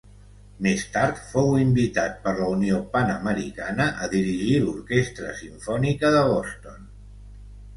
Més 0.67 0.83
tard 0.93 1.19
fou 1.33 1.51
invitat 1.63 2.15
per 2.23 2.33
la 2.39 2.47
Unió 2.53 2.79
Pan-Americana 2.95 3.87
a 4.07 4.09
dirigir 4.15 4.57
l'Orquestra 4.65 5.37
Simfònica 5.43 6.13
de 6.17 6.25
Boston. 6.33 6.91